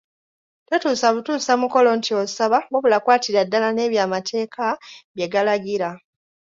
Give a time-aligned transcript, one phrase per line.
[0.69, 4.65] Totuusa butuusa mukolo nti osaba wabula kwatira ddala n’ebyo amateeka
[5.15, 5.89] bye galagira.